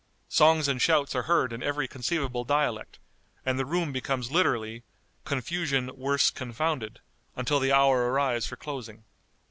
Songs 0.29 0.67
and 0.67 0.81
shouts 0.81 1.13
are 1.15 1.21
heard 1.29 1.53
in 1.53 1.61
every 1.61 1.87
conceivable 1.87 2.43
dialect, 2.43 2.97
and 3.45 3.59
the 3.59 3.67
room 3.67 3.91
becomes 3.93 4.31
literally 4.31 4.81
"confusion 5.25 5.91
worse 5.95 6.31
confounded" 6.31 7.01
until 7.35 7.59
the 7.59 7.71
hour 7.71 8.09
arrives 8.11 8.47
for 8.47 8.55
closing. 8.55 9.03